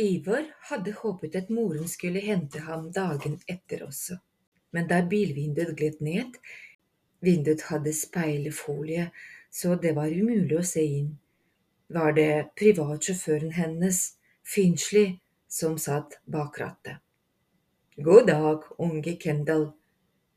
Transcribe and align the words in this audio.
Ivar 0.00 0.44
hadde 0.70 0.92
håpet 0.94 1.34
at 1.34 1.48
moren 1.50 1.88
skulle 1.90 2.20
hente 2.22 2.60
ham 2.62 2.84
dagen 2.94 3.40
etter 3.50 3.80
også, 3.82 4.20
men 4.70 4.86
da 4.86 5.00
bilvinduet 5.02 5.72
gled 5.80 5.98
ned, 6.06 6.36
vinduet 7.18 7.64
hadde 7.66 7.94
speilfolie, 7.98 9.08
så 9.50 9.74
det 9.74 9.96
var 9.96 10.14
umulig 10.14 10.54
å 10.60 10.62
se 10.70 10.84
inn, 11.00 11.16
var 11.90 12.14
det 12.14 12.52
privatsjåføren 12.60 13.56
hennes, 13.58 14.00
Finchley, 14.46 15.18
som 15.50 15.74
satt 15.82 16.20
bak 16.30 16.60
rattet. 16.62 17.02
God 17.98 18.30
dag, 18.30 18.70
unge 18.78 19.18
Kendal. 19.18 19.72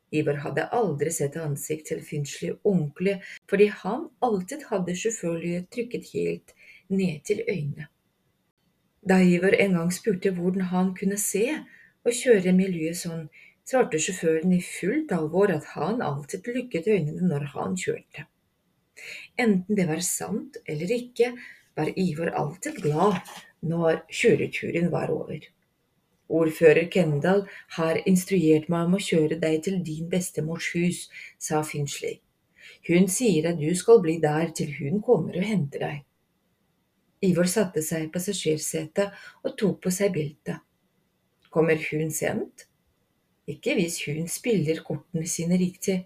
Ivar 0.10 0.42
hadde 0.42 0.66
aldri 0.74 1.14
sett 1.14 1.38
ansikt 1.38 1.92
til 1.92 2.02
Finchley 2.02 2.58
ordentlig, 2.64 3.20
fordi 3.46 3.70
han 3.86 4.10
alltid 4.26 4.66
hadde 4.74 4.98
sjåførlyet 4.98 5.70
trykket 5.70 6.10
helt 6.16 6.56
ned 6.90 7.22
til 7.30 7.46
øynene. 7.46 7.91
Da 9.10 9.18
Iver 9.22 9.56
en 9.58 9.78
gang 9.78 9.94
spurte 9.94 10.32
hvordan 10.36 10.68
han 10.74 10.92
kunne 10.98 11.18
se 11.18 11.46
og 12.06 12.12
kjøre 12.14 12.54
miljøet 12.54 13.00
sånn, 13.00 13.24
svarte 13.66 13.98
sjåføren 14.02 14.54
i 14.54 14.60
fullt 14.66 15.14
alvor 15.16 15.54
at 15.54 15.72
han 15.74 16.04
alltid 16.06 16.50
lukket 16.56 16.90
øynene 16.92 17.30
når 17.30 17.48
han 17.56 17.78
kjørte. 17.84 18.28
Enten 19.42 19.78
det 19.80 19.88
var 19.90 20.04
sant 20.06 20.60
eller 20.70 20.94
ikke, 20.98 21.32
var 21.78 21.90
Ivar 21.98 22.34
alltid 22.44 22.82
glad 22.84 23.18
når 23.62 24.04
kjøreturen 24.20 24.92
var 24.94 25.14
over. 25.14 25.48
Ordfører 26.32 26.88
Kendal 26.92 27.48
har 27.78 28.00
instruert 28.06 28.70
meg 28.72 28.88
om 28.88 29.00
å 29.00 29.04
kjøre 29.04 29.40
deg 29.42 29.64
til 29.66 29.82
din 29.88 30.12
bestemors 30.12 30.70
hus, 30.76 31.08
sa 31.40 31.64
Finchley. 31.66 32.20
Hun 32.88 33.10
sier 33.12 33.50
at 33.50 33.60
du 33.60 33.74
skal 33.76 34.00
bli 34.06 34.20
der 34.22 34.54
til 34.56 34.72
hun 34.78 35.02
kommer 35.04 35.42
og 35.42 35.48
henter 35.48 35.88
deg. 35.88 36.00
Ivor 37.22 37.46
satte 37.50 37.84
seg 37.86 38.08
i 38.08 38.12
passasjersetet 38.14 39.18
og 39.46 39.56
tok 39.60 39.82
på 39.84 39.94
seg 39.94 40.14
beltet. 40.16 40.62
Kommer 41.54 41.78
hun 41.92 42.10
sent? 42.16 42.66
Ikke 43.50 43.76
hvis 43.78 44.00
hun 44.08 44.30
spiller 44.32 44.82
kortene 44.86 45.28
sine 45.30 45.60
riktig. 45.60 46.00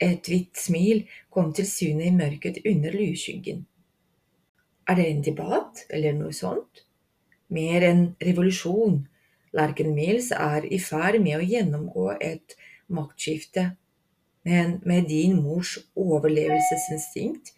Et 0.00 0.30
hvitt 0.30 0.56
smil 0.56 1.02
kom 1.34 1.50
til 1.52 1.66
syne 1.66 2.06
i 2.06 2.14
mørket 2.14 2.60
under 2.64 2.94
lueskyggen. 2.94 3.64
Er 4.88 4.96
det 4.96 5.08
en 5.10 5.24
debatt 5.26 5.82
eller 5.90 6.14
noe 6.16 6.32
sånt? 6.32 6.84
Mer 7.52 7.84
enn 7.84 8.04
revolusjon. 8.22 9.02
Larken 9.56 9.94
Mills 9.96 10.30
er 10.32 10.64
i 10.64 10.78
ferd 10.80 11.18
med 11.24 11.40
å 11.40 11.44
gjennomgå 11.44 12.06
et 12.20 12.54
maktskifte. 12.92 13.72
Men 14.48 14.78
med 14.86 15.08
din 15.10 15.36
mors 15.42 15.76
overlevelsesinstinkt 15.98 17.52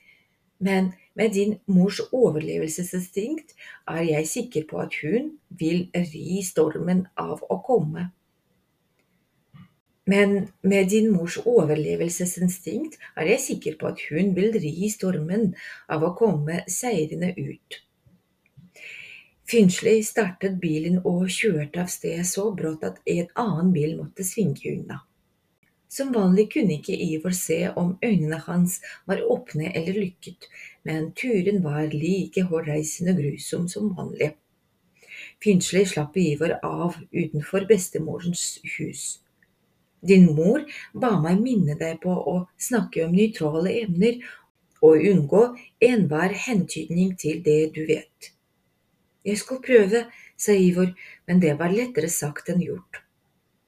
Men 0.61 0.93
med 1.21 1.35
din 1.37 1.59
mors 1.69 1.99
overlevelsesinstinkt 2.17 3.53
er 3.93 4.07
jeg 4.09 4.29
sikker 4.29 4.65
på 4.71 4.79
at 4.81 4.95
hun 5.03 5.35
vil 5.61 5.83
ri 5.93 6.41
stormen 6.47 7.03
av 7.21 7.43
å 7.45 7.59
komme. 7.67 8.07
Men 10.09 10.49
med 10.65 10.89
din 10.91 11.11
mors 11.13 11.37
overlevelsesinstinkt 11.45 12.97
er 13.21 13.29
jeg 13.35 13.45
sikker 13.45 13.77
på 13.83 13.91
at 13.93 14.01
hun 14.09 14.33
vil 14.39 14.57
ri 14.65 14.89
stormen 14.91 15.53
av 15.93 16.09
å 16.09 16.15
komme 16.17 16.63
seirende 16.73 17.35
ut. 17.37 17.83
Finchley 19.51 20.01
startet 20.07 20.57
bilen 20.63 21.03
og 21.05 21.29
kjørte 21.29 21.85
av 21.85 21.93
sted 21.93 22.25
så 22.27 22.49
brått 22.57 22.87
at 22.87 23.01
en 23.05 23.29
annen 23.45 23.73
bil 23.77 23.97
måtte 24.01 24.25
svinge 24.25 24.73
unna. 24.73 25.03
Som 25.91 26.13
vanlig 26.15 26.53
kunne 26.53 26.77
ikke 26.77 26.95
Ivor 26.95 27.35
se 27.35 27.65
om 27.75 27.97
øynene 28.05 28.39
hans 28.45 28.77
var 29.11 29.23
åpne 29.27 29.73
eller 29.75 29.97
lykket, 29.99 30.47
men 30.87 31.09
turen 31.19 31.65
var 31.65 31.91
like 31.91 32.45
hårreisende 32.47 33.17
grusom 33.19 33.67
som 33.69 33.89
vanlig. 33.97 34.31
Finslig 35.43 35.89
slapp 35.91 36.15
Ivor 36.17 36.55
av 36.63 36.95
utenfor 37.11 37.67
bestemorens 37.67 38.61
hus. 38.77 39.03
Din 40.01 40.31
mor 40.37 40.63
ba 40.95 41.17
meg 41.21 41.41
minne 41.43 41.75
deg 41.81 41.99
på 42.05 42.15
å 42.15 42.37
snakke 42.69 43.03
om 43.05 43.17
nøytrale 43.17 43.73
emner 43.83 44.21
og 44.81 45.03
unngå 45.11 45.43
enhver 45.85 46.37
hentydning 46.47 47.17
til 47.21 47.43
det 47.45 47.73
du 47.75 47.83
vet. 47.89 48.31
Jeg 49.27 49.43
skal 49.43 49.61
prøve, 49.65 50.05
sa 50.39 50.55
Ivor, 50.57 50.95
men 51.27 51.43
det 51.43 51.59
var 51.59 51.75
lettere 51.75 52.09
sagt 52.09 52.49
enn 52.49 52.63
gjort. 52.65 53.03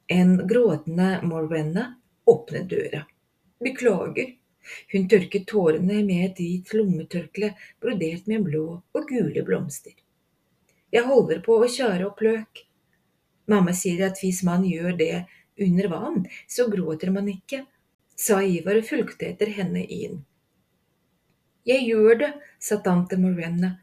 En 0.09 0.39
gråtende 0.49 1.19
Morwenna 1.27 1.91
åpnet 2.27 2.69
døra. 2.71 3.05
Beklager. 3.63 4.33
Hun 4.93 5.09
tørket 5.11 5.49
tårene 5.51 6.03
med 6.07 6.25
et 6.29 6.39
hvit 6.39 6.73
lommetørkle 6.77 7.53
brodert 7.83 8.29
med 8.31 8.45
blå 8.47 8.67
og 8.95 9.09
gule 9.11 9.43
blomster. 9.47 9.95
Jeg 10.93 11.09
holder 11.09 11.41
på 11.43 11.57
å 11.59 11.71
tjære 11.71 12.07
opp 12.07 12.21
løk. 12.23 12.63
Mamma 13.51 13.75
sier 13.75 14.05
at 14.07 14.21
hvis 14.23 14.43
man 14.47 14.67
gjør 14.69 14.95
det 14.99 15.25
under 15.59 15.89
vann, 15.91 16.21
så 16.47 16.69
gråter 16.71 17.11
man 17.11 17.31
ikke, 17.33 17.65
sa 18.15 18.43
Ivar 18.45 18.79
og 18.79 18.87
fulgte 18.87 19.33
etter 19.33 19.51
henne 19.57 19.83
inn. 19.83 20.21
Jeg 21.67 21.87
gjør 21.87 22.19
det, 22.23 22.31
sa 22.59 22.79
tante 22.83 23.19
Morena. 23.19 23.77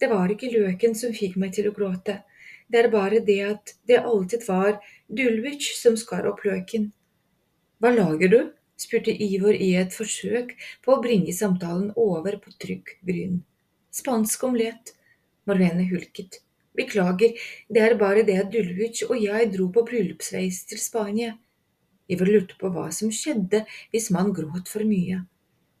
Det 0.00 0.08
var 0.12 0.32
ikke 0.32 0.52
løken 0.52 0.94
som 0.96 1.14
fikk 1.16 1.36
meg 1.40 1.54
til 1.56 1.70
å 1.70 1.74
gråte. 1.76 2.20
Det 2.68 2.82
er 2.82 2.92
bare 2.92 3.22
det 3.24 3.40
at 3.46 3.74
det 3.88 4.02
alltid 4.02 4.44
var 4.48 4.80
Dulwich 5.06 5.70
som 5.78 5.96
skar 6.00 6.26
opp 6.28 6.42
løken. 6.44 6.90
Hva 7.80 7.90
lager 7.92 8.32
du? 8.32 8.40
spurte 8.80 9.12
Ivor 9.12 9.56
i 9.56 9.70
et 9.76 9.92
forsøk 9.92 10.52
på 10.84 10.94
å 10.94 11.02
bringe 11.04 11.32
samtalen 11.36 11.90
over 12.00 12.38
på 12.40 12.52
trygg 12.62 12.92
grunn. 13.08 13.42
Spansk 13.92 14.44
omelett. 14.48 14.92
Marlene 15.48 15.84
hulket. 15.90 16.40
Beklager, 16.76 17.36
det 17.72 17.82
er 17.82 17.96
bare 18.00 18.24
det 18.28 18.36
at 18.40 18.50
Dulwich 18.52 19.04
og 19.06 19.20
jeg 19.20 19.50
dro 19.52 19.68
på 19.72 19.84
bryllupsreise 19.88 20.68
til 20.72 20.80
Spania. 20.80 21.36
Ivor 22.12 22.32
lurte 22.32 22.56
på 22.60 22.72
hva 22.72 22.88
som 22.92 23.12
skjedde 23.12 23.62
hvis 23.92 24.10
man 24.14 24.32
gråt 24.36 24.72
for 24.72 24.84
mye. 24.88 25.22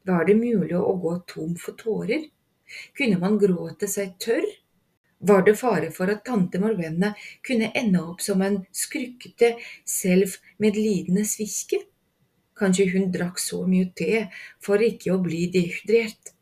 Var 0.06 0.28
det 0.28 0.36
mulig 0.38 0.76
å 0.76 0.96
gå 1.02 1.16
tom 1.32 1.56
for 1.60 1.76
tårer? 1.80 2.28
Kunne 2.98 3.20
man 3.22 3.40
gråte 3.40 3.88
seg 3.90 4.16
tørr? 4.22 4.46
Var 5.18 5.42
det 5.42 5.56
fare 5.56 5.90
for 5.90 6.12
at 6.12 6.24
tante 6.24 6.60
Morwenna 6.60 7.14
kunne 7.42 7.70
ende 7.74 8.02
opp 8.02 8.20
som 8.20 8.42
en 8.42 8.58
skrukkete, 8.72 9.54
selvmedlidende 9.88 11.24
sviske? 11.24 11.80
Kanskje 12.56 12.90
hun 12.92 13.10
drakk 13.12 13.40
så 13.40 13.62
mye 13.68 13.88
te 13.96 14.26
for 14.64 14.82
ikke 14.82 15.14
å 15.14 15.22
bli 15.24 15.46
dehydrert. 15.52 16.32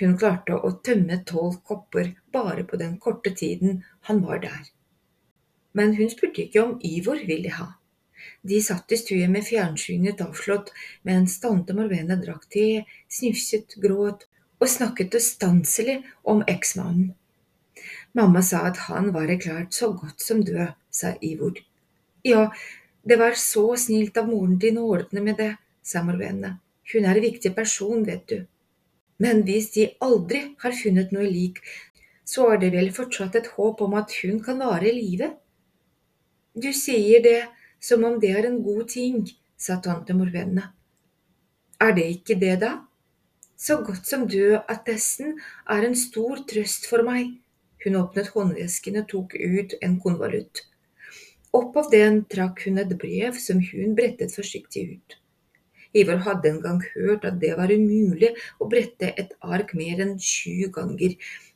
Hun 0.00 0.14
klarte 0.20 0.54
å 0.54 0.70
tømme 0.84 1.22
tolv 1.26 1.58
kopper 1.66 2.12
bare 2.32 2.64
på 2.64 2.78
den 2.80 2.98
korte 3.02 3.32
tiden 3.34 3.82
han 4.08 4.22
var 4.24 4.44
der. 4.44 4.68
Men 5.72 5.96
hun 5.98 6.10
spurte 6.12 6.44
ikke 6.44 6.62
om 6.62 6.78
Ivor 6.84 7.20
ville 7.26 7.52
ha. 7.56 7.72
De 8.42 8.60
satt 8.62 8.92
i 8.92 8.98
stuen 9.00 9.32
med 9.34 9.46
fjernsynet 9.46 10.20
avslått 10.24 10.72
mens 11.08 11.38
tante 11.42 11.74
Morvene 11.76 12.18
drakk 12.20 12.48
te, 12.52 12.66
snufset, 13.08 13.76
gråt 13.82 14.28
og 14.58 14.70
snakket 14.70 15.16
ustanselig 15.18 16.00
om 16.22 16.44
eksmannen. 16.46 17.14
Mamma 18.16 18.42
sa 18.42 18.64
at 18.68 18.84
han 18.88 19.12
var 19.14 19.28
erklært 19.30 19.74
så 19.76 19.92
godt 19.92 20.22
som 20.24 20.40
død, 20.44 20.72
sa 20.90 21.14
Ivor. 21.22 21.58
Ja, 22.24 22.48
det 23.04 23.18
var 23.20 23.36
så 23.38 23.76
snilt 23.76 24.16
av 24.18 24.28
moren 24.28 24.56
din 24.58 24.78
å 24.80 24.88
ordne 24.94 25.22
med 25.24 25.38
det, 25.40 25.52
sa 25.82 26.02
Morvene. 26.04 26.56
Hun 26.92 27.04
er 27.04 27.18
en 27.18 27.24
viktig 27.24 27.52
person, 27.56 28.04
vet 28.04 28.24
du. 28.28 28.38
Men 29.18 29.42
hvis 29.46 29.70
de 29.74 29.90
aldri 30.04 30.42
har 30.62 30.74
funnet 30.76 31.12
noe 31.14 31.28
lik, 31.28 31.60
så 32.24 32.50
er 32.52 32.60
det 32.62 32.72
vel 32.74 32.90
fortsatt 32.94 33.36
et 33.38 33.52
håp 33.56 33.80
om 33.84 33.96
at 33.98 34.12
hun 34.22 34.42
kan 34.44 34.60
vare 34.62 34.88
i 34.90 34.96
live? 34.96 35.30
Du 36.54 36.70
sier 36.74 37.22
det 37.24 37.40
som 37.80 38.04
om 38.04 38.18
det 38.20 38.34
er 38.34 38.48
en 38.48 38.60
god 38.64 38.88
ting, 38.92 39.24
sa 39.56 39.78
tante 39.82 40.14
Morvene. 40.16 40.68
Er 41.80 41.94
det 41.94 42.06
ikke 42.18 42.38
det, 42.38 42.56
da? 42.62 42.72
Så 43.58 43.80
godt 43.82 44.06
som 44.06 44.26
død-attesten 44.30 45.38
er 45.70 45.86
en 45.86 45.96
stor 45.98 46.42
trøst 46.50 46.86
for 46.90 47.06
meg. 47.06 47.38
Hun 47.84 47.96
åpnet 48.00 48.32
håndvesken 48.34 48.98
og 49.02 49.08
tok 49.12 49.36
ut 49.38 49.74
en 49.82 49.98
konvolutt. 50.02 50.64
Opp 51.54 51.76
av 51.80 51.90
den 51.92 52.24
trakk 52.28 52.64
hun 52.66 52.80
et 52.82 52.92
brev 53.00 53.38
som 53.40 53.60
hun 53.70 53.94
brettet 53.98 54.34
forsiktig 54.34 54.84
ut. 54.96 55.18
Ivar 55.96 56.20
hadde 56.26 56.50
en 56.50 56.60
gang 56.60 56.80
hørt 56.94 57.24
at 57.24 57.38
det 57.40 57.54
var 57.56 57.72
umulig 57.72 58.34
å 58.60 58.68
brette 58.68 59.14
et 59.16 59.32
ark 59.40 59.72
mer 59.78 60.02
enn 60.04 60.18
sju 60.20 60.68
ganger, 60.74 61.14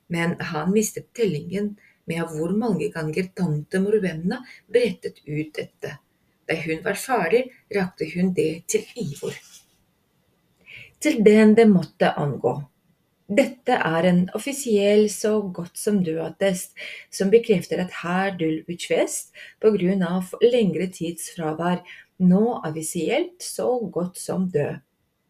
men 0.08 0.38
han 0.52 0.72
mistet 0.72 1.10
tellingen 1.16 1.74
med 2.08 2.24
hvor 2.32 2.54
mange 2.56 2.88
ganger 2.94 3.28
tante 3.36 3.80
Morvenna 3.82 4.40
brettet 4.72 5.20
ut 5.26 5.52
dette. 5.58 5.98
Da 6.48 6.56
hun 6.64 6.82
var 6.84 6.98
ferdig, 6.98 7.44
rakte 7.76 8.08
hun 8.14 8.32
det 8.34 8.64
til 8.72 8.86
Ivor. 8.98 9.36
Til 11.02 11.22
den 11.24 11.54
det 11.58 11.68
måtte 11.68 12.14
angå. 12.16 12.56
Dette 13.30 13.76
er 13.78 14.06
en 14.08 14.22
offisiell 14.34 15.06
så 15.10 15.36
godt 15.54 15.78
som 15.78 16.00
død-attest 16.04 16.74
som 17.14 17.30
bekrefter 17.30 17.80
at 17.84 17.94
herr 18.02 18.32
Dulwich 18.38 18.90
West 18.90 19.30
på 19.62 19.70
grunn 19.76 20.02
av 20.02 20.32
lengre 20.42 20.88
tids 20.92 21.30
fravær 21.36 21.84
nå 22.22 22.42
offisielt 22.58 23.42
så 23.42 23.68
godt 23.94 24.18
som 24.18 24.48
død, 24.50 24.82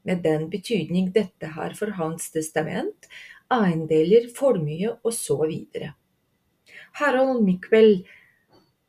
med 0.03 0.25
den 0.25 0.49
betydning 0.51 1.13
dette 1.15 1.53
har 1.55 1.77
for 1.79 1.95
hans 1.99 2.33
testament, 2.35 3.07
eiendeler, 3.53 4.27
formue 4.35 4.97
og 5.05 5.13
så 5.15 5.37
videre. 5.45 5.93
Harald 6.99 7.45
Mikvel, 7.45 8.03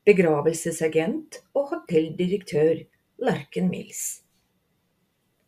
begravelsesagent 0.07 1.43
og 1.53 1.69
hotelldirektør 1.75 2.81
Larken 3.23 3.69
Mills. 3.69 4.23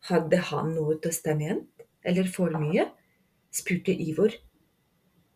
Hadde 0.06 0.38
han 0.52 0.70
noe 0.76 1.00
testament, 1.02 1.68
eller 2.06 2.28
for 2.30 2.54
mye? 2.62 2.86
Spurte 3.56 3.92
Ivor. 3.92 4.34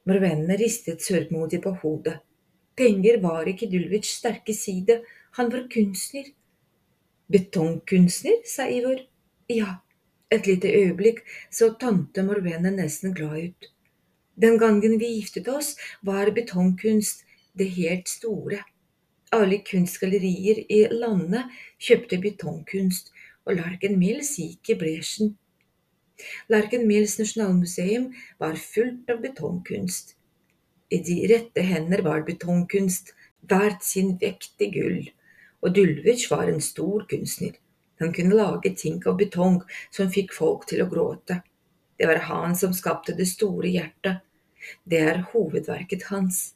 Morvennene 0.09 0.57
ristet 0.61 1.05
sørgmodig 1.05 1.63
på 1.65 1.75
hodet. 1.83 2.19
Penger 2.77 3.21
var 3.21 3.49
ikke 3.49 3.69
Dulwich 3.73 4.15
sterke 4.15 4.55
side, 4.57 5.01
han 5.37 5.53
var 5.53 5.67
kunstner. 5.73 6.31
Betongkunstner, 7.31 8.41
sa 8.47 8.67
Ivor. 8.69 9.05
Ja, 9.51 9.81
et 10.31 10.47
lite 10.47 10.71
øyeblikk 10.71 11.21
så 11.51 11.73
tante 11.81 12.23
Morvene 12.27 12.73
nesten 12.75 13.15
glad 13.15 13.51
ut. 13.51 13.71
Den 14.41 14.59
gangen 14.59 14.99
vi 15.01 15.15
giftet 15.19 15.49
oss, 15.49 15.77
var 16.03 16.31
betongkunst 16.33 17.25
det 17.59 17.69
helt 17.77 18.09
store. 18.09 18.63
Alle 19.33 19.61
kunstgallerier 19.67 20.65
i 20.71 20.81
landet 20.91 21.51
kjøpte 21.79 22.19
betongkunst, 22.23 23.13
og 23.47 23.59
Larken 23.59 23.99
Mills 23.99 24.33
gikk 24.39 24.73
i 24.73 24.79
bresjen. 24.81 25.35
Larken 26.49 26.87
Mills 26.89 27.19
nasjonalmuseum 27.19 28.11
var 28.39 28.59
fullt 28.61 29.11
av 29.11 29.21
betongkunst. 29.25 30.15
I 30.91 30.99
de 31.07 31.17
rette 31.31 31.63
hender 31.63 32.03
var 32.03 32.25
betongkunst 32.27 33.15
verdt 33.51 33.85
sin 33.87 34.17
vekt 34.21 34.63
i 34.63 34.71
gull, 34.75 35.11
og 35.63 35.75
Dulwich 35.77 36.29
var 36.31 36.51
en 36.51 36.63
stor 36.65 37.07
kunstner. 37.11 37.55
Han 38.01 38.13
kunne 38.17 38.37
lage 38.37 38.73
ting 38.77 39.01
av 39.07 39.19
betong 39.21 39.61
som 39.93 40.11
fikk 40.13 40.33
folk 40.33 40.67
til 40.71 40.83
å 40.83 40.89
gråte. 40.91 41.43
Det 42.01 42.09
var 42.09 42.23
han 42.31 42.57
som 42.57 42.73
skapte 42.73 43.13
det 43.17 43.29
store 43.29 43.69
hjertet. 43.69 44.23
Det 44.89 45.01
er 45.05 45.27
hovedverket 45.33 46.07
hans. 46.09 46.55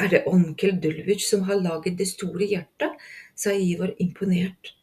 Er 0.00 0.08
det 0.08 0.22
onkel 0.26 0.78
Dulwich 0.80 1.26
som 1.28 1.42
har 1.48 1.60
laget 1.60 1.98
Det 1.98 2.06
store 2.08 2.46
hjertet? 2.46 2.94
sa 3.34 3.50
Ivor 3.50 3.94
imponert. 3.98 4.74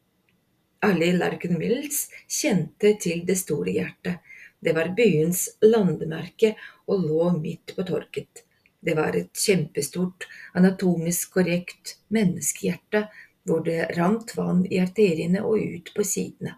Alle 0.81 1.05
i 1.05 1.15
Larken 1.15 1.57
Mills 1.59 2.05
kjente 2.31 2.93
til 3.03 3.25
Det 3.27 3.35
store 3.35 3.73
hjertet. 3.75 4.21
Det 4.59 4.71
var 4.75 4.93
byens 4.95 5.41
landemerke 5.63 6.53
og 6.87 7.03
lå 7.03 7.31
midt 7.35 7.73
på 7.75 7.83
torget. 7.87 8.45
Det 8.79 8.95
var 8.95 9.15
et 9.19 9.35
kjempestort, 9.35 10.23
anatomisk 10.55 11.33
korrekt 11.35 11.97
menneskehjerte 12.15 13.09
hvor 13.43 13.63
det 13.65 13.89
rant 13.97 14.31
vann 14.37 14.61
i 14.69 14.79
arteriene 14.79 15.41
og 15.43 15.59
ut 15.59 15.91
på 15.95 16.05
sidene. 16.07 16.55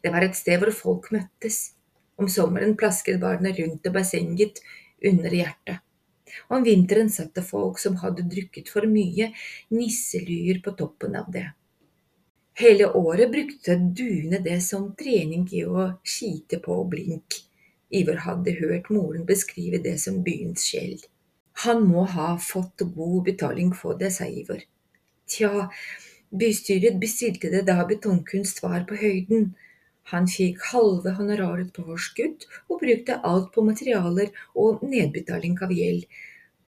Det 0.00 0.12
var 0.14 0.24
et 0.24 0.38
sted 0.38 0.60
hvor 0.62 0.72
folk 0.72 1.10
møttes. 1.12 1.74
Om 2.16 2.30
sommeren 2.30 2.76
plasket 2.78 3.18
barna 3.20 3.50
rundt 3.52 3.88
i 3.88 3.92
bassenget 3.92 4.62
under 5.04 5.34
hjertet. 5.34 5.82
Om 6.48 6.64
vinteren 6.64 7.10
satt 7.12 7.34
det 7.36 7.44
folk 7.44 7.80
som 7.82 7.98
hadde 8.00 8.24
drukket 8.30 8.70
for 8.72 8.86
mye, 8.88 9.32
nisselyer 9.74 10.62
på 10.64 10.72
toppen 10.78 11.18
av 11.18 11.28
det. 11.34 11.48
Hele 12.54 12.86
året 12.86 13.32
brukte 13.32 13.74
duene 13.76 14.38
det 14.38 14.60
som 14.62 14.92
trening 14.98 15.48
i 15.50 15.64
å 15.66 15.88
skite 16.06 16.60
på 16.62 16.76
blink. 16.90 17.40
Ivar 17.90 18.20
hadde 18.26 18.54
hørt 18.60 18.90
moren 18.94 19.24
beskrive 19.26 19.80
det 19.82 19.96
som 20.02 20.20
byens 20.26 20.62
sjel. 20.70 21.00
Han 21.64 21.82
må 21.88 22.04
ha 22.10 22.34
fått 22.38 22.84
god 22.94 23.24
betaling 23.26 23.72
for 23.74 23.98
det, 23.98 24.12
sa 24.14 24.26
Ivar. 24.26 24.62
Tja, 25.30 25.68
bystyret 26.30 26.98
bestilte 27.02 27.50
det 27.50 27.64
da 27.66 27.84
betongkunst 27.90 28.62
var 28.62 28.86
på 28.88 28.98
høyden. 29.02 29.52
Han 30.12 30.26
fikk 30.30 30.62
halve 30.70 31.14
honoraret 31.18 31.70
på 31.74 31.86
forskudd 31.86 32.46
og 32.68 32.82
brukte 32.82 33.18
alt 33.26 33.50
på 33.54 33.66
materialer 33.66 34.30
og 34.54 34.82
nedbetaling 34.86 35.58
av 35.64 35.74
gjeld. 35.74 36.06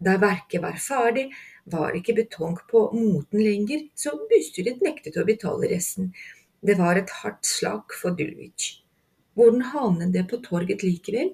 Da 0.03 0.19
verket 0.23 0.63
var 0.63 0.79
ferdig, 0.83 1.31
var 1.65 1.95
ikke 1.97 2.17
betong 2.17 2.57
på 2.71 2.89
moten 2.95 3.43
lenger, 3.43 3.87
så 3.95 4.15
bystyret 4.31 4.83
nektet 4.83 5.19
å 5.19 5.27
betale 5.27 5.71
resten. 5.71 6.13
Det 6.63 6.79
var 6.79 6.99
et 6.99 7.11
hardt 7.23 7.47
slag 7.47 7.95
for 8.01 8.15
Dulwich. 8.19 8.83
Hvordan 9.35 9.63
havnet 9.73 10.13
det 10.15 10.27
på 10.31 10.41
torget 10.45 10.83
likevel? 10.85 11.33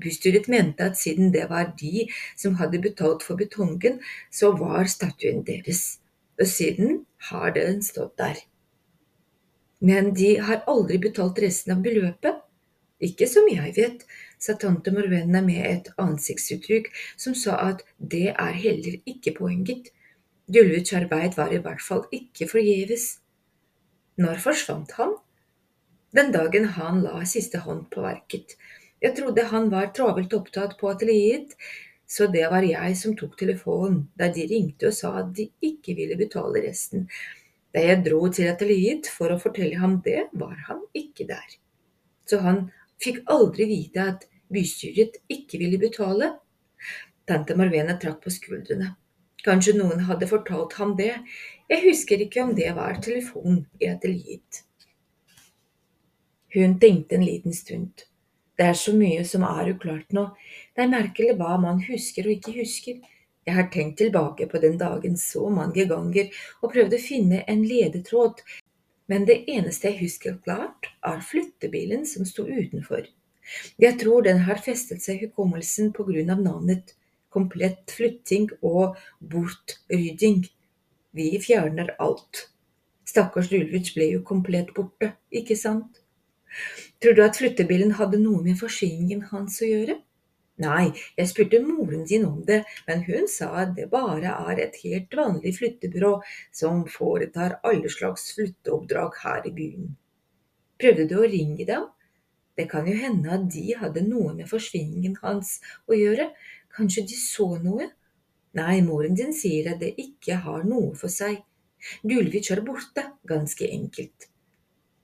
Bystyret 0.00 0.48
mente 0.48 0.86
at 0.86 0.98
siden 0.98 1.32
det 1.34 1.48
var 1.50 1.72
de 1.78 2.06
som 2.38 2.56
hadde 2.60 2.82
betalt 2.82 3.24
for 3.26 3.38
betongen, 3.38 3.98
så 4.30 4.52
var 4.56 4.90
statuen 4.90 5.42
deres, 5.46 5.98
og 6.38 6.46
siden 6.46 7.04
har 7.30 7.54
den 7.56 7.82
stått 7.82 8.16
der. 8.18 8.38
Men 9.80 10.12
de 10.14 10.36
har 10.38 10.64
aldri 10.68 10.98
betalt 11.00 11.40
resten 11.40 11.74
av 11.74 11.82
beløpet. 11.84 12.42
Ikke 13.00 13.28
som 13.30 13.46
jeg 13.48 13.72
vet, 13.76 14.04
sa 14.40 14.56
tante 14.60 14.92
Morvenna 14.92 15.40
med 15.44 15.64
et 15.64 15.88
ansiktsuttrykk 16.00 16.90
som 17.16 17.36
sa 17.36 17.56
at 17.70 17.82
det 17.96 18.28
er 18.34 18.60
heller 18.60 19.00
ikke 19.08 19.32
poenget. 19.38 19.88
Dulwich 20.50 20.92
arbeid 20.98 21.36
var 21.38 21.54
i 21.54 21.62
hvert 21.64 21.82
fall 21.84 22.04
ikke 22.12 22.48
forgjeves. 22.50 23.20
Når 24.20 24.40
forsvant 24.44 24.92
han? 24.98 25.14
Den 26.12 26.32
dagen 26.34 26.66
han 26.76 27.04
la 27.04 27.22
siste 27.28 27.62
hånd 27.64 27.86
på 27.92 28.02
verket. 28.04 28.56
Jeg 29.00 29.16
trodde 29.16 29.46
han 29.48 29.70
var 29.72 29.92
travelt 29.96 30.34
opptatt 30.36 30.74
på 30.80 30.90
atelieret, 30.90 31.54
så 32.10 32.26
det 32.26 32.48
var 32.50 32.66
jeg 32.66 32.96
som 32.98 33.14
tok 33.16 33.36
telefonen 33.38 34.02
da 34.18 34.28
de 34.34 34.44
ringte 34.50 34.90
og 34.90 34.96
sa 34.96 35.14
at 35.22 35.30
de 35.36 35.46
ikke 35.64 35.94
ville 35.96 36.18
betale 36.20 36.64
resten. 36.66 37.06
Da 37.70 37.84
jeg 37.86 38.02
dro 38.04 38.24
til 38.34 38.50
atelieret 38.50 39.08
for 39.14 39.30
å 39.30 39.38
fortelle 39.40 39.78
ham 39.78 40.00
det, 40.04 40.26
var 40.34 40.58
han 40.66 40.82
ikke 40.92 41.28
der. 41.30 41.56
Så 42.26 42.42
han 42.42 42.66
fikk 43.02 43.22
aldri 43.32 43.66
vite 43.70 44.06
at 44.14 44.26
bystyret 44.52 45.20
ikke 45.30 45.60
ville 45.62 45.78
betale. 45.80 46.34
Tante 47.28 47.54
Marvene 47.58 47.96
trakk 48.00 48.24
på 48.24 48.32
skuldrene. 48.34 48.94
Kanskje 49.44 49.76
noen 49.78 50.02
hadde 50.04 50.28
fortalt 50.28 50.74
ham 50.76 50.96
det, 50.98 51.14
jeg 51.70 51.84
husker 51.86 52.20
ikke 52.20 52.42
om 52.44 52.50
det 52.56 52.68
var 52.76 52.98
telefon 53.00 53.62
i 53.80 53.88
atelieret. 53.88 54.64
Hun 56.52 56.76
tenkte 56.82 57.16
en 57.16 57.24
liten 57.24 57.54
stund. 57.54 58.04
Det 58.58 58.66
er 58.66 58.76
så 58.76 58.92
mye 58.92 59.22
som 59.24 59.46
er 59.46 59.70
uklart 59.72 60.10
nå, 60.12 60.26
det 60.76 60.84
er 60.84 60.92
merkelig 60.92 61.36
hva 61.38 61.54
man 61.62 61.80
husker 61.86 62.26
og 62.26 62.34
ikke 62.34 62.58
husker. 62.58 62.98
Jeg 63.46 63.56
har 63.56 63.70
tenkt 63.72 63.96
tilbake 64.02 64.44
på 64.50 64.60
den 64.60 64.76
dagen 64.78 65.16
så 65.16 65.46
mange 65.48 65.86
ganger 65.88 66.28
og 66.60 66.74
prøvd 66.74 66.98
å 66.98 67.00
finne 67.00 67.40
en 67.48 67.62
ledetråd, 67.64 68.42
men 69.10 69.26
det 69.26 69.40
eneste 69.50 69.90
jeg 69.90 70.04
husker 70.04 70.36
klart, 70.44 70.86
er 71.02 71.22
flyttebilen 71.26 72.04
som 72.06 72.26
sto 72.28 72.44
utenfor. 72.46 73.08
Jeg 73.82 73.98
tror 73.98 74.22
den 74.22 74.44
har 74.46 74.60
festet 74.62 75.02
seg 75.02 75.18
i 75.18 75.26
hukommelsen 75.26 75.90
på 75.96 76.06
grunn 76.06 76.30
av 76.30 76.42
navnet, 76.44 76.94
komplett 77.34 77.90
flytting 77.90 78.48
og 78.62 78.98
bortrydding. 79.32 80.44
Vi 81.16 81.32
fjerner 81.42 81.90
alt. 81.98 82.46
Stakkars 83.06 83.50
Dulwich 83.50 83.96
ble 83.96 84.12
jo 84.12 84.22
komplett 84.26 84.70
borte, 84.76 85.16
ikke 85.34 85.56
sant? 85.58 85.98
Tror 87.02 87.16
du 87.16 87.24
at 87.24 87.38
flyttebilen 87.38 87.96
hadde 87.98 88.20
noe 88.22 88.42
med 88.44 88.58
forsyningen 88.62 89.26
hans 89.32 89.58
å 89.62 89.70
gjøre? 89.70 89.98
Nei, 90.60 90.90
jeg 91.16 91.28
spurte 91.30 91.62
moren 91.64 92.02
din 92.08 92.26
om 92.28 92.40
det, 92.44 92.58
men 92.88 93.04
hun 93.06 93.28
sa 93.32 93.48
at 93.62 93.70
det 93.78 93.86
bare 93.92 94.34
er 94.50 94.58
et 94.60 94.74
helt 94.82 95.14
vanlig 95.16 95.54
flyttebyrå 95.56 96.10
som 96.52 96.82
foretar 96.90 97.56
alle 97.64 97.88
slags 97.92 98.26
flytteoppdrag 98.36 99.16
her 99.22 99.48
i 99.48 99.54
byen. 99.56 99.94
Prøvde 100.80 101.06
du 101.08 101.16
å 101.20 101.28
ringe 101.28 101.64
dem? 101.68 101.86
Det 102.56 102.66
kan 102.68 102.88
jo 102.88 102.96
hende 102.96 103.32
at 103.32 103.46
de 103.54 103.64
hadde 103.80 104.04
noe 104.04 104.34
med 104.36 104.50
forsvinningen 104.50 105.16
hans 105.22 105.56
å 105.88 105.96
gjøre, 105.96 106.28
kanskje 106.76 107.06
de 107.08 107.16
så 107.16 107.48
noe? 107.62 107.88
Nei, 108.60 108.80
moren 108.84 109.16
din 109.16 109.32
sier 109.36 109.72
at 109.72 109.80
det 109.80 109.94
ikke 110.02 110.42
har 110.44 110.66
noe 110.68 110.92
for 110.98 111.12
seg. 111.12 111.40
Dulwich 112.04 112.50
er 112.52 112.60
borte, 112.66 113.06
ganske 113.24 113.64
enkelt. 113.64 114.28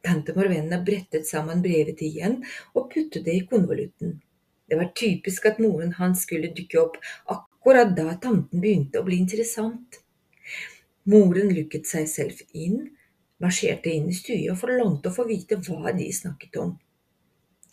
Tante 0.05 0.37
Morvenna 0.37 0.83
brettet 0.85 1.25
sammen 1.27 1.65
brevet 1.65 2.03
igjen 2.05 2.43
og 2.75 2.91
puttet 2.93 3.25
det 3.25 3.41
i 3.41 3.47
konvolutten. 3.49 4.19
Det 4.67 4.79
var 4.79 4.91
typisk 4.99 5.47
at 5.47 5.61
moren 5.63 5.93
hans 5.99 6.25
skulle 6.27 6.51
dukke 6.55 6.81
opp 6.81 6.97
akkurat 7.33 7.93
da 7.97 8.17
tanten 8.23 8.63
begynte 8.63 9.01
å 9.01 9.07
bli 9.07 9.21
interessant. 9.23 10.01
Moren 11.07 11.53
lukket 11.55 11.87
seg 11.87 12.09
selv 12.11 12.43
inn, 12.51 12.81
marsjerte 13.43 13.93
inn 13.93 14.09
i 14.11 14.17
stua 14.17 14.55
og 14.55 14.61
forlangte 14.63 15.13
å 15.13 15.15
få 15.15 15.27
vite 15.29 15.61
hva 15.63 15.95
de 15.95 16.09
snakket 16.15 16.59
om. 16.63 16.75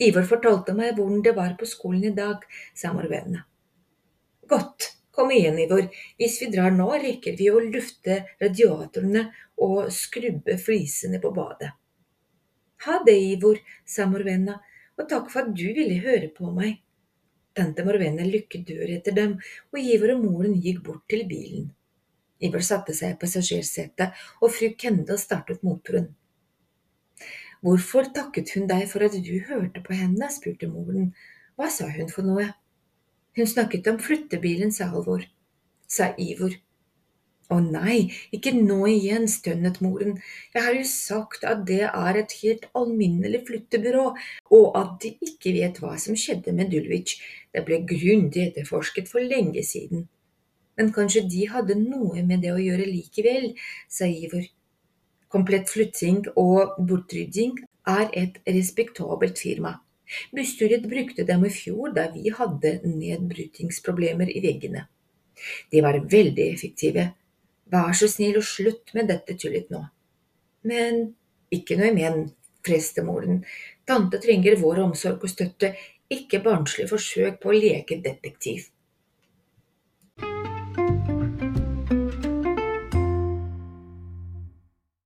Ivor 0.02 0.26
fortalte 0.26 0.74
meg 0.74 0.96
hvordan 0.96 1.22
det 1.22 1.34
var 1.36 1.54
på 1.58 1.66
skolen 1.70 2.04
i 2.10 2.14
dag, 2.14 2.42
sa 2.74 2.92
Morvene. 2.94 3.44
Godt, 4.50 4.90
kom 5.14 5.30
igjen, 5.34 5.58
Ivor, 5.62 5.86
hvis 6.18 6.40
vi 6.42 6.50
drar 6.52 6.74
nå, 6.74 6.88
rekker 7.02 7.38
vi 7.38 7.48
å 7.50 7.62
lufte 7.62 8.20
radiatorene 8.42 9.28
og 9.62 9.90
skrubbe 9.94 10.58
flisene 10.58 11.22
på 11.22 11.30
badet. 11.34 11.70
Ha 12.86 12.98
det, 13.06 13.14
Ivor, 13.34 13.60
sa 13.86 14.06
Morvenna, 14.10 14.58
og 14.98 15.08
takk 15.10 15.30
for 15.32 15.44
at 15.44 15.54
du 15.56 15.66
ville 15.76 16.00
høre 16.04 16.30
på 16.34 16.50
meg. 16.54 16.80
Tante 17.54 17.84
Morvene 17.86 18.26
lukket 18.26 18.66
døren 18.66 18.96
etter 18.96 19.14
dem, 19.14 19.36
og 19.70 19.78
Ivar 19.78 20.14
og 20.16 20.24
moren 20.24 20.56
gikk 20.62 20.82
bort 20.86 21.04
til 21.10 21.22
bilen. 21.30 21.70
Ivar 22.42 22.64
satte 22.66 22.94
seg 22.96 23.14
i 23.14 23.18
passasjersetet, 23.20 24.18
og 24.42 24.52
fru 24.54 24.72
Kendal 24.78 25.20
startet 25.22 25.62
motoren. 25.66 26.10
Hvorfor 27.64 28.10
takket 28.12 28.50
hun 28.56 28.66
deg 28.68 28.84
for 28.90 29.06
at 29.06 29.14
du 29.14 29.34
hørte 29.46 29.80
på 29.80 29.94
henne? 29.96 30.28
spurte 30.34 30.68
moren. 30.68 31.14
Hva 31.56 31.70
sa 31.72 31.86
hun 31.88 32.10
for 32.12 32.26
noe? 32.26 32.50
Hun 33.38 33.48
snakket 33.48 33.88
om 33.88 34.02
flyttebilen, 34.02 34.74
sa 34.74 34.90
Halvor. 34.90 35.24
sa 35.88 36.10
Ivor. 36.18 36.58
Å 37.52 37.58
nei, 37.60 38.08
ikke 38.32 38.54
nå 38.56 38.86
igjen, 38.88 39.26
stønnet 39.28 39.82
moren, 39.84 40.14
jeg 40.54 40.64
har 40.64 40.76
jo 40.78 40.84
sagt 40.88 41.44
at 41.44 41.66
det 41.68 41.82
er 41.90 42.18
et 42.20 42.32
helt 42.40 42.64
alminnelig 42.80 43.42
flyttebyrå, 43.50 44.04
og 44.58 44.78
at 44.80 44.94
de 45.02 45.12
ikke 45.28 45.52
vet 45.58 45.80
hva 45.82 45.98
som 46.00 46.16
skjedde 46.16 46.54
med 46.56 46.72
Dulwich, 46.72 47.18
det 47.52 47.66
ble 47.66 47.82
grundig 47.84 48.46
etterforsket 48.46 49.10
for 49.12 49.20
lenge 49.20 49.62
siden. 49.66 50.06
Men 50.78 50.90
kanskje 50.96 51.26
de 51.30 51.44
hadde 51.52 51.76
noe 51.78 52.24
med 52.26 52.42
det 52.42 52.54
å 52.54 52.62
gjøre 52.62 52.88
likevel, 52.88 53.52
sa 53.92 54.08
Ivor. 54.08 54.48
Komplett 55.30 55.68
flytting 55.70 56.24
og 56.40 56.78
bortrydding 56.88 57.58
er 57.90 58.08
et 58.16 58.40
respektabelt 58.48 59.38
firma. 59.38 59.76
Bystyret 60.34 60.88
brukte 60.88 61.26
dem 61.28 61.44
i 61.44 61.52
fjor 61.52 61.92
da 61.96 62.08
vi 62.14 62.32
hadde 62.32 62.78
nedbrytingsproblemer 62.86 64.32
i 64.32 64.42
veggene. 64.44 64.86
De 65.72 65.82
var 65.84 65.98
veldig 66.10 66.48
effektive. 66.52 67.06
Vær 67.72 67.96
så 67.96 68.08
snill 68.10 68.38
og 68.40 68.46
slutt 68.46 68.92
med 68.96 69.08
dette 69.10 69.36
tullet 69.40 69.70
nå. 69.72 69.80
Men 70.68 71.00
ikke 71.54 71.78
noe 71.80 71.92
men, 71.96 72.28
prestemoren. 72.64 73.42
Tante 73.88 74.20
trenger 74.20 74.58
vår 74.60 74.82
omsorg 74.86 75.24
og 75.24 75.32
støtte, 75.32 75.74
ikke 76.12 76.42
barnslig 76.44 76.88
forsøk 76.90 77.40
på 77.42 77.50
å 77.50 77.56
leke 77.56 78.00
detektiv. 78.04 78.68